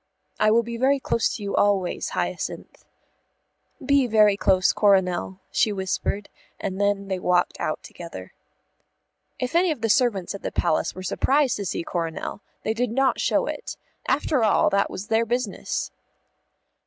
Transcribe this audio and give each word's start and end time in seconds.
"I 0.39 0.49
will 0.49 0.63
be 0.63 0.77
very 0.77 0.99
close 0.99 1.29
to 1.35 1.43
you 1.43 1.55
always, 1.55 2.09
Hyacinth." 2.17 2.85
"Be 3.85 4.07
very 4.07 4.35
close, 4.35 4.73
Coronel," 4.73 5.41
she 5.51 5.71
whispered, 5.71 6.27
and 6.59 6.81
then 6.81 7.07
they 7.07 7.19
walked 7.19 7.59
out 7.59 7.83
together. 7.83 8.33
If 9.37 9.53
any 9.53 9.69
of 9.69 9.81
the 9.81 9.89
servants 9.89 10.33
at 10.33 10.41
the 10.41 10.51
Palace 10.51 10.95
were 10.95 11.03
surprised 11.03 11.55
to 11.57 11.65
see 11.65 11.83
Coronel, 11.83 12.41
they 12.63 12.73
did 12.73 12.89
not 12.89 13.19
show 13.21 13.45
it. 13.45 13.77
After 14.07 14.43
all, 14.43 14.71
that 14.71 14.89
was 14.89 15.05
their 15.09 15.23
business. 15.23 15.91